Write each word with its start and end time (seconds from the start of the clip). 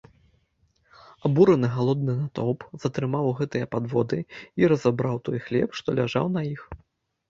Абураны 1.29 1.69
галодны 1.77 2.13
натоўп 2.23 2.67
затрымаў 2.87 3.31
гэтыя 3.43 3.65
падводы 3.77 4.19
і 4.63 4.75
разабраў 4.75 5.25
той 5.27 5.37
хлеб, 5.49 5.69
што 5.83 5.87
ляжаў 6.03 6.25
на 6.39 6.49
іх. 6.55 6.61